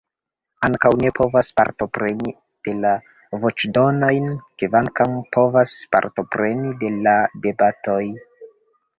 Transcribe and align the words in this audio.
Ankaŭ 0.67 0.89
ne 1.01 1.09
povas 1.17 1.49
partopreni 1.57 2.31
de 2.67 2.71
la 2.85 2.93
voĉdonojn, 3.43 4.25
kvankam 4.63 5.13
povas 5.37 5.75
partopreni 5.97 6.73
de 6.85 6.91
la 7.09 7.15
debatoj. 7.45 7.99